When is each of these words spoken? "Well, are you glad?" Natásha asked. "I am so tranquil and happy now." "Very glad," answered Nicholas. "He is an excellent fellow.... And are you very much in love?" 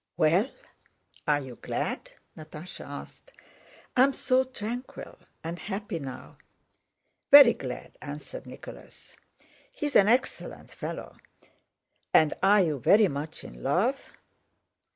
"Well, 0.17 0.49
are 1.27 1.39
you 1.41 1.57
glad?" 1.57 2.13
Natásha 2.35 2.87
asked. 2.87 3.31
"I 3.95 4.01
am 4.01 4.13
so 4.13 4.43
tranquil 4.43 5.19
and 5.43 5.59
happy 5.59 5.99
now." 5.99 6.39
"Very 7.29 7.53
glad," 7.53 7.97
answered 8.01 8.47
Nicholas. 8.47 9.15
"He 9.71 9.85
is 9.85 9.95
an 9.95 10.07
excellent 10.07 10.71
fellow.... 10.71 11.17
And 12.15 12.33
are 12.41 12.63
you 12.63 12.79
very 12.79 13.09
much 13.09 13.43
in 13.43 13.61
love?" 13.61 14.17